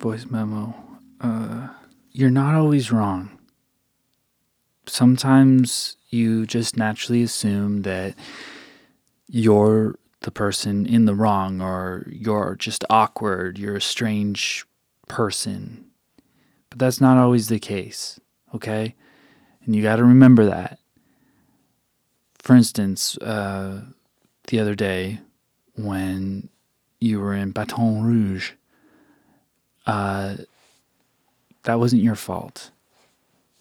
voice 0.00 0.26
memo. 0.30 0.74
Uh, 1.20 1.68
you're 2.10 2.30
not 2.30 2.54
always 2.54 2.90
wrong. 2.90 3.38
Sometimes 4.86 5.98
you 6.08 6.46
just 6.46 6.76
naturally 6.76 7.22
assume 7.22 7.82
that 7.82 8.14
you're 9.28 9.96
the 10.22 10.30
person 10.30 10.86
in 10.86 11.04
the 11.04 11.14
wrong 11.14 11.60
or 11.60 12.06
you're 12.10 12.56
just 12.58 12.84
awkward, 12.88 13.58
you're 13.58 13.76
a 13.76 13.80
strange 13.80 14.64
person. 15.06 15.84
But 16.70 16.78
that's 16.78 17.00
not 17.00 17.18
always 17.18 17.48
the 17.48 17.58
case, 17.58 18.18
okay? 18.54 18.94
And 19.64 19.76
you 19.76 19.82
got 19.82 19.96
to 19.96 20.04
remember 20.04 20.46
that. 20.46 20.78
For 22.38 22.56
instance, 22.56 23.18
uh, 23.18 23.82
the 24.48 24.60
other 24.60 24.74
day 24.74 25.20
when 25.76 26.48
you 27.00 27.20
were 27.20 27.34
in 27.34 27.50
Baton 27.50 28.02
Rouge, 28.02 28.52
uh, 29.90 30.36
that 31.64 31.80
wasn't 31.80 32.02
your 32.02 32.14
fault. 32.14 32.70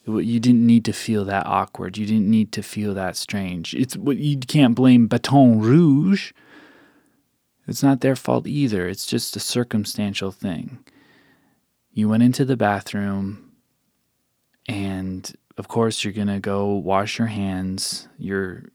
You 0.06 0.40
didn't 0.40 0.66
need 0.66 0.86
to 0.86 0.94
feel 0.94 1.26
that 1.26 1.46
awkward. 1.48 1.98
You 1.98 2.06
didn't 2.06 2.30
need 2.30 2.52
to 2.54 2.64
feel 2.64 2.94
that 2.94 3.16
strange. 3.16 3.74
It's 3.74 3.96
you 3.96 4.38
can't 4.38 4.76
blame 4.76 5.08
Baton 5.08 5.60
Rouge. 5.60 6.32
It's 7.68 7.84
not 7.84 8.02
their 8.02 8.16
fault 8.16 8.48
either. 8.48 8.88
It's 8.88 9.06
just 9.06 9.36
a 9.36 9.40
circumstantial 9.40 10.32
thing. 10.32 10.80
You 11.94 12.10
went 12.10 12.24
into 12.24 12.46
the 12.46 12.58
bathroom, 12.58 13.52
and 14.68 15.32
of 15.58 15.68
course 15.68 16.04
you're 16.04 16.14
gonna 16.14 16.40
go 16.40 16.74
wash 16.74 17.18
your 17.18 17.28
hands. 17.28 18.08
You're 18.20 18.66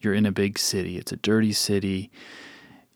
you're 0.00 0.14
in 0.14 0.26
a 0.26 0.32
big 0.32 0.58
city. 0.58 0.98
It's 0.98 1.12
a 1.12 1.16
dirty 1.16 1.52
city. 1.52 2.10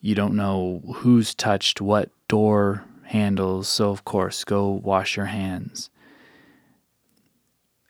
You 0.00 0.14
don't 0.14 0.36
know 0.36 0.82
who's 0.96 1.34
touched 1.34 1.80
what 1.80 2.10
door 2.28 2.84
handles, 3.06 3.68
so 3.68 3.90
of 3.90 4.04
course 4.04 4.44
go 4.44 4.68
wash 4.68 5.16
your 5.16 5.26
hands. 5.26 5.90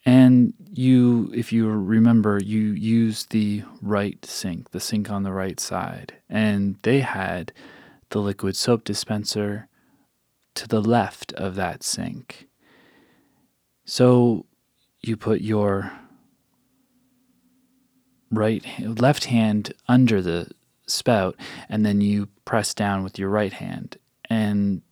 And 0.05 0.55
you, 0.73 1.33
if 1.35 1.53
you 1.53 1.69
remember, 1.69 2.39
you 2.39 2.61
used 2.61 3.31
the 3.31 3.65
right 3.83 4.25
sink, 4.25 4.71
the 4.71 4.79
sink 4.79 5.11
on 5.11 5.25
the 5.25 5.33
right 5.33 5.59
side. 5.59 6.15
And 6.29 6.77
they 6.83 7.01
had 7.01 7.53
the 8.11 8.21
liquid 8.21 8.57
soap 8.57 8.85
dispenser 8.85 9.69
to 10.55 10.69
the 10.69 10.81
left 10.81 11.33
of 11.33 11.57
that 11.57 11.83
sink. 11.83 12.47
So 13.85 14.47
you 15.01 15.17
put 15.17 15.41
your 15.41 15.93
right 18.31 18.65
left 18.79 19.25
hand 19.25 19.73
under 19.89 20.23
the 20.23 20.51
spout 20.87 21.37
and 21.69 21.85
then 21.85 22.01
you 22.01 22.29
press 22.45 22.75
down 22.75 23.03
with 23.03 23.19
your 23.19 23.29
right 23.29 23.53
hand 23.53 23.97
and 24.29 24.83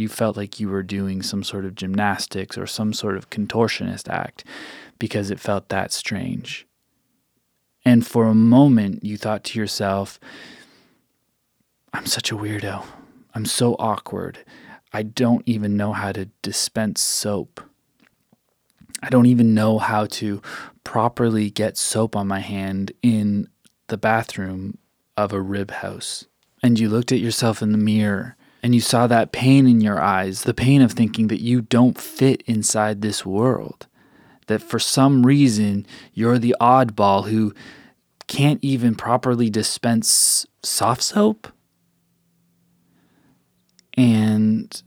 you 0.00 0.08
felt 0.08 0.36
like 0.36 0.58
you 0.58 0.68
were 0.68 0.82
doing 0.82 1.22
some 1.22 1.44
sort 1.44 1.66
of 1.66 1.74
gymnastics 1.74 2.56
or 2.56 2.66
some 2.66 2.92
sort 2.92 3.16
of 3.16 3.28
contortionist 3.28 4.08
act 4.08 4.42
because 4.98 5.30
it 5.30 5.38
felt 5.38 5.68
that 5.68 5.92
strange. 5.92 6.66
And 7.84 8.06
for 8.06 8.26
a 8.26 8.34
moment, 8.34 9.04
you 9.04 9.16
thought 9.16 9.44
to 9.44 9.58
yourself, 9.58 10.18
I'm 11.92 12.06
such 12.06 12.32
a 12.32 12.36
weirdo. 12.36 12.84
I'm 13.34 13.44
so 13.44 13.76
awkward. 13.78 14.38
I 14.92 15.02
don't 15.02 15.42
even 15.46 15.76
know 15.76 15.92
how 15.92 16.12
to 16.12 16.26
dispense 16.42 17.00
soap. 17.00 17.60
I 19.02 19.08
don't 19.08 19.26
even 19.26 19.54
know 19.54 19.78
how 19.78 20.06
to 20.06 20.42
properly 20.82 21.50
get 21.50 21.76
soap 21.76 22.16
on 22.16 22.26
my 22.26 22.40
hand 22.40 22.92
in 23.02 23.48
the 23.86 23.98
bathroom 23.98 24.78
of 25.16 25.32
a 25.32 25.40
rib 25.40 25.70
house. 25.70 26.26
And 26.62 26.78
you 26.78 26.88
looked 26.88 27.12
at 27.12 27.20
yourself 27.20 27.62
in 27.62 27.72
the 27.72 27.78
mirror 27.78 28.36
and 28.62 28.74
you 28.74 28.80
saw 28.80 29.06
that 29.06 29.32
pain 29.32 29.66
in 29.66 29.80
your 29.80 30.00
eyes, 30.00 30.42
the 30.42 30.54
pain 30.54 30.82
of 30.82 30.92
thinking 30.92 31.28
that 31.28 31.40
you 31.40 31.62
don't 31.62 31.98
fit 31.98 32.42
inside 32.46 33.00
this 33.00 33.24
world, 33.24 33.86
that 34.46 34.62
for 34.62 34.78
some 34.78 35.24
reason 35.24 35.86
you're 36.12 36.38
the 36.38 36.54
oddball 36.60 37.28
who 37.28 37.54
can't 38.26 38.62
even 38.62 38.94
properly 38.94 39.50
dispense 39.50 40.46
soft 40.62 41.02
soap. 41.02 41.48
And 43.96 44.82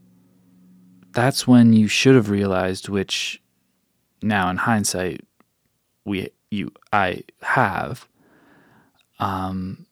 that's 1.12 1.46
when 1.46 1.72
you 1.72 1.88
should 1.88 2.14
have 2.14 2.30
realized, 2.30 2.88
which 2.88 3.42
now 4.22 4.48
in 4.50 4.56
hindsight, 4.56 5.20
we 6.04 6.30
you 6.50 6.72
I 6.92 7.22
have. 7.42 8.08
Um, 9.18 9.86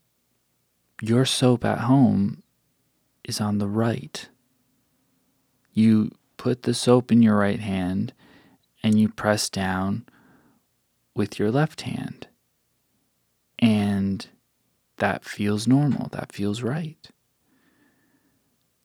your 1.01 1.25
soap 1.25 1.65
at 1.65 1.79
home 1.79 2.42
is 3.25 3.41
on 3.41 3.59
the 3.59 3.69
right. 3.69 4.29
You 5.73 6.11
put 6.37 6.63
the 6.63 6.75
soap 6.75 7.13
in 7.13 7.23
your 7.23 7.37
right 7.37 7.61
hand 7.61 8.13
and 8.83 8.99
you 8.99 9.09
press 9.09 9.49
down 9.49 10.05
with 11.15 11.39
your 11.39 11.51
left 11.51 11.83
hand. 11.83 12.27
And 13.59 14.27
that 14.97 15.25
feels 15.25 15.69
normal. 15.69 16.09
That 16.13 16.33
feels 16.33 16.63
right. 16.63 17.09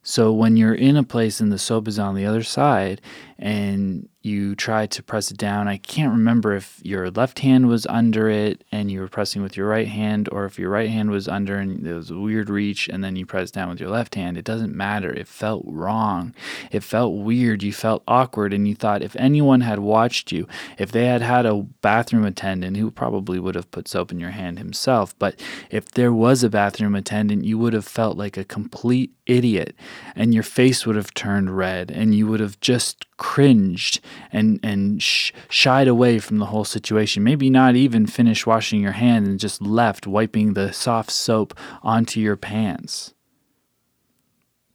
So 0.04 0.32
when 0.32 0.56
you're 0.56 0.74
in 0.74 0.96
a 0.96 1.04
place 1.04 1.42
and 1.42 1.52
the 1.52 1.60
soap 1.60 1.88
is 1.88 2.00
on 2.00 2.16
the 2.16 2.26
other 2.26 2.44
side 2.44 3.02
and 3.40 4.10
you 4.28 4.56
try 4.56 4.86
to 4.86 5.02
press 5.02 5.32
it 5.32 5.38
down, 5.38 5.68
I 5.68 5.78
can't 5.78 6.12
remember 6.12 6.54
if 6.54 6.80
your 6.84 7.10
left 7.10 7.40
hand 7.40 7.68
was 7.68 7.86
under 7.88 8.30
it 8.30 8.64
and 8.72 8.92
you 8.92 9.00
were 9.00 9.08
pressing 9.08 9.42
with 9.42 9.56
your 9.56 9.68
right 9.68 9.88
hand 9.88 10.28
or 10.32 10.46
if 10.46 10.60
your 10.60 10.70
right 10.70 10.90
hand 10.90 11.10
was 11.12 11.28
under 11.28 11.58
and 11.58 11.86
there 11.86 11.96
was 11.96 12.12
a 12.12 12.18
weird 12.18 12.50
reach 12.50 12.90
and 12.90 13.04
then 13.04 13.16
you 13.16 13.26
pressed 13.26 13.54
down 13.54 13.70
with 13.70 13.80
your 13.80 13.90
left 13.90 14.16
hand. 14.16 14.38
It 14.38 14.44
doesn't 14.44 14.76
matter. 14.76 15.12
It 15.12 15.28
felt 15.28 15.64
wrong. 15.66 16.36
It 16.72 16.84
felt 16.84 17.16
weird. 17.16 17.64
You 17.64 17.72
felt 17.72 18.04
awkward 18.08 18.54
and 18.54 18.68
you 18.68 18.76
thought 18.76 19.02
if 19.02 19.16
anyone 19.16 19.62
had 19.62 19.80
watched 19.80 20.32
you, 20.32 20.48
if 20.78 20.92
they 20.92 21.06
had 21.06 21.22
had 21.22 21.46
a 21.46 21.66
bathroom 21.82 22.26
attendant 22.26 22.78
who 22.78 22.92
probably 22.92 23.40
would 23.40 23.56
have 23.56 23.72
put 23.72 23.88
soap 23.88 24.12
in 24.12 24.20
your 24.20 24.32
hand 24.32 24.58
himself, 24.58 25.18
but 25.18 25.40
if 25.70 25.92
there 25.92 26.14
was 26.14 26.44
a 26.44 26.50
bathroom 26.50 26.96
attendant, 26.96 27.46
you 27.46 27.58
would 27.58 27.74
have 27.74 27.86
felt 27.86 28.18
like 28.18 28.36
a 28.36 28.44
complete 28.44 29.12
idiot 29.26 29.76
and 30.16 30.34
your 30.34 30.44
face 30.44 30.86
would 30.86 30.96
have 30.96 31.14
turned 31.14 31.56
red 31.56 31.92
and 31.92 32.16
you 32.16 32.28
would 32.28 32.40
have 32.40 32.60
just 32.60 33.06
cringed 33.28 34.00
and 34.32 34.58
and 34.64 35.04
sh- 35.04 35.34
shied 35.50 35.90
away 35.90 36.18
from 36.18 36.38
the 36.38 36.46
whole 36.46 36.64
situation. 36.64 37.26
Maybe 37.26 37.50
not 37.50 37.76
even 37.76 38.08
finished 38.08 38.48
washing 38.48 38.80
your 38.80 38.94
hands 38.94 39.28
and 39.28 39.38
just 39.38 39.62
left 39.62 40.08
wiping 40.08 40.54
the 40.54 40.72
soft 40.72 41.12
soap 41.12 41.54
onto 41.84 42.22
your 42.22 42.38
pants. 42.38 43.14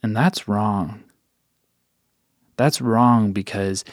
And 0.03 0.15
that's 0.15 0.47
wrong. 0.49 1.03
That's 2.59 2.83
wrong 2.83 3.33
because 3.33 3.87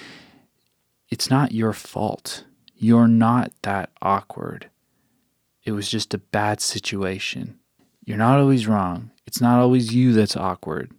it's 1.08 1.30
not 1.30 1.54
your 1.54 1.72
fault. 1.72 2.44
You're 2.76 3.08
not 3.08 3.54
that 3.62 3.92
awkward. 4.02 4.70
It 5.64 5.72
was 5.72 5.90
just 5.90 6.14
a 6.14 6.18
bad 6.18 6.60
situation. 6.60 7.58
You're 8.04 8.18
not 8.18 8.40
always 8.40 8.68
wrong. 8.68 9.12
It's 9.26 9.40
not 9.40 9.62
always 9.62 9.94
you 9.94 10.12
that's 10.12 10.36
awkward. 10.36 10.92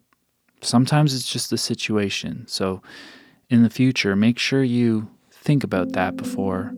Sometimes 0.62 1.14
it's 1.14 1.30
just 1.30 1.50
the 1.50 1.58
situation. 1.58 2.46
So, 2.48 2.80
in 3.50 3.64
the 3.64 3.70
future, 3.70 4.14
make 4.14 4.38
sure 4.38 4.62
you 4.62 5.10
think 5.30 5.64
about 5.64 5.92
that 5.92 6.16
before 6.16 6.72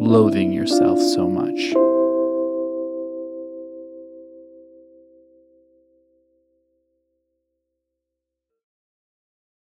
loathing 0.00 0.52
yourself 0.52 0.98
so 0.98 1.28
much. 1.28 1.74